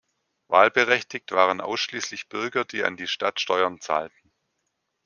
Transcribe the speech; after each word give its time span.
Wahlberechtigt 0.47 1.31
waren 1.31 1.61
ausschließlich 1.61 2.27
Bürger, 2.27 2.65
die 2.65 2.83
an 2.83 2.97
die 2.97 3.05
Stadt 3.05 3.39
Steuern 3.39 3.79
zahlten. 3.81 4.31